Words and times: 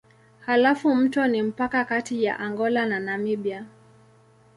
Halafu 0.45 0.95
mto 0.95 1.27
ni 1.27 1.41
mpaka 1.41 1.85
kati 1.85 2.23
ya 2.23 2.39
Angola 2.39 2.85
na 2.85 2.99
Namibia. 2.99 3.65